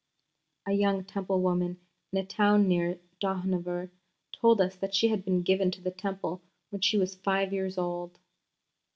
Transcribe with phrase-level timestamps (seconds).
[0.67, 1.79] A young Temple woman
[2.11, 3.91] in a town near Dohnavur
[4.31, 8.17] told us she had been given to the Temple when she was five years old.